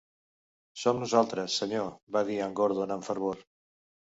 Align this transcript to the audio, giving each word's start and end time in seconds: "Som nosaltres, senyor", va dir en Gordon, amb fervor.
"Som 0.83 1.01
nosaltres, 1.03 1.59
senyor", 1.61 1.91
va 2.17 2.25
dir 2.31 2.39
en 2.47 2.59
Gordon, 2.61 2.95
amb 2.99 3.09
fervor. 3.11 3.45